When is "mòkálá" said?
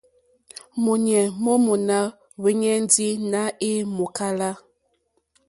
3.95-4.49